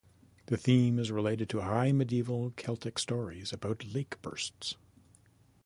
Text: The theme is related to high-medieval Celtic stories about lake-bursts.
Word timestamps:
The 0.47 0.57
theme 0.57 0.97
is 0.97 1.11
related 1.11 1.47
to 1.49 1.61
high-medieval 1.61 2.53
Celtic 2.57 2.97
stories 2.97 3.53
about 3.53 3.85
lake-bursts. 3.85 4.75